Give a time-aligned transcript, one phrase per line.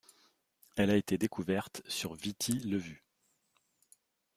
[0.77, 3.03] Elle a été découverte sur Viti Levu.